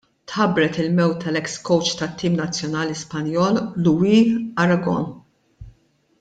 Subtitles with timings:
[0.31, 4.35] Tħabbret il-mewt tal-eks kowċ tat-tim nazzjonali Spanjol Luis
[4.65, 5.13] Aragones.